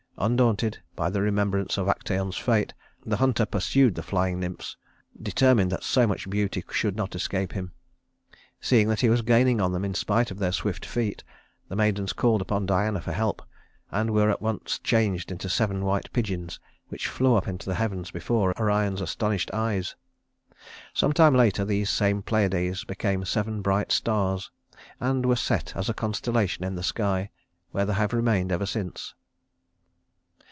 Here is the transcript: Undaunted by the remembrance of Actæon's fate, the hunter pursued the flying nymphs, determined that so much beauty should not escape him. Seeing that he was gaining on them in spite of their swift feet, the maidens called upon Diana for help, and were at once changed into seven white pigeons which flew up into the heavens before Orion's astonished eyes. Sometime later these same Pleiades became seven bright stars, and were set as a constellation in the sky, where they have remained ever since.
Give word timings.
Undaunted 0.17 0.77
by 0.95 1.09
the 1.09 1.19
remembrance 1.19 1.79
of 1.79 1.87
Actæon's 1.87 2.37
fate, 2.37 2.75
the 3.03 3.17
hunter 3.17 3.43
pursued 3.43 3.95
the 3.95 4.03
flying 4.03 4.39
nymphs, 4.39 4.77
determined 5.19 5.71
that 5.71 5.83
so 5.83 6.05
much 6.05 6.29
beauty 6.29 6.63
should 6.69 6.95
not 6.95 7.15
escape 7.15 7.53
him. 7.53 7.71
Seeing 8.59 8.87
that 8.89 8.99
he 8.99 9.09
was 9.09 9.23
gaining 9.23 9.59
on 9.59 9.71
them 9.71 9.83
in 9.83 9.95
spite 9.95 10.29
of 10.29 10.37
their 10.37 10.51
swift 10.51 10.85
feet, 10.85 11.23
the 11.69 11.75
maidens 11.75 12.13
called 12.13 12.39
upon 12.39 12.67
Diana 12.67 13.01
for 13.01 13.11
help, 13.13 13.41
and 13.89 14.13
were 14.13 14.29
at 14.29 14.43
once 14.43 14.77
changed 14.77 15.31
into 15.31 15.49
seven 15.49 15.83
white 15.83 16.13
pigeons 16.13 16.59
which 16.89 17.07
flew 17.07 17.33
up 17.33 17.47
into 17.47 17.65
the 17.65 17.73
heavens 17.75 18.11
before 18.11 18.53
Orion's 18.61 19.01
astonished 19.01 19.49
eyes. 19.55 19.95
Sometime 20.93 21.33
later 21.33 21.65
these 21.65 21.89
same 21.89 22.21
Pleiades 22.21 22.83
became 22.83 23.25
seven 23.25 23.63
bright 23.63 23.91
stars, 23.91 24.51
and 24.99 25.25
were 25.25 25.35
set 25.35 25.75
as 25.75 25.89
a 25.89 25.95
constellation 25.95 26.63
in 26.63 26.75
the 26.75 26.83
sky, 26.83 27.31
where 27.71 27.87
they 27.87 27.93
have 27.93 28.13
remained 28.13 28.51
ever 28.51 28.67
since. 28.67 29.15